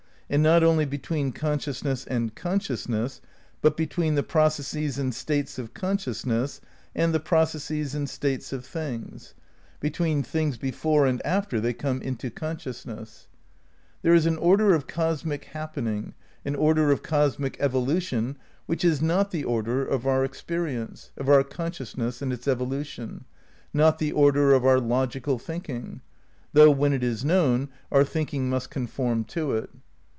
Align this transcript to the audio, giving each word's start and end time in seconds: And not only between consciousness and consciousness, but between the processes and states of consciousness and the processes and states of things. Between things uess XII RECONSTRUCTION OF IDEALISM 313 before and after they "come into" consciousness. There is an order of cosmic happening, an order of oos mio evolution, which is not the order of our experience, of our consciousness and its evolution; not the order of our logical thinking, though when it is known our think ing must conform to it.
And 0.33 0.41
not 0.41 0.63
only 0.63 0.85
between 0.85 1.33
consciousness 1.33 2.05
and 2.07 2.33
consciousness, 2.33 3.19
but 3.61 3.75
between 3.75 4.15
the 4.15 4.23
processes 4.23 4.97
and 4.97 5.13
states 5.13 5.59
of 5.59 5.73
consciousness 5.73 6.61
and 6.95 7.13
the 7.13 7.19
processes 7.19 7.93
and 7.93 8.09
states 8.09 8.53
of 8.53 8.65
things. 8.65 9.33
Between 9.81 10.23
things 10.23 10.55
uess 10.55 10.61
XII 10.61 10.67
RECONSTRUCTION 10.71 10.95
OF 10.95 10.95
IDEALISM 10.95 10.95
313 10.95 10.95
before 11.01 11.05
and 11.05 11.25
after 11.25 11.59
they 11.59 11.73
"come 11.73 12.01
into" 12.01 12.29
consciousness. 12.31 13.27
There 14.03 14.13
is 14.13 14.25
an 14.25 14.37
order 14.37 14.73
of 14.73 14.87
cosmic 14.87 15.43
happening, 15.51 16.13
an 16.45 16.55
order 16.55 16.91
of 16.91 17.01
oos 17.11 17.37
mio 17.37 17.51
evolution, 17.59 18.37
which 18.67 18.85
is 18.85 19.01
not 19.01 19.31
the 19.31 19.43
order 19.43 19.85
of 19.85 20.07
our 20.07 20.23
experience, 20.23 21.11
of 21.17 21.27
our 21.27 21.43
consciousness 21.43 22.21
and 22.21 22.31
its 22.31 22.47
evolution; 22.47 23.25
not 23.73 23.99
the 23.99 24.13
order 24.13 24.53
of 24.53 24.65
our 24.65 24.79
logical 24.79 25.37
thinking, 25.37 25.99
though 26.53 26.71
when 26.71 26.93
it 26.93 27.03
is 27.03 27.25
known 27.25 27.67
our 27.91 28.05
think 28.05 28.33
ing 28.33 28.49
must 28.49 28.69
conform 28.69 29.25
to 29.25 29.51
it. 29.51 29.69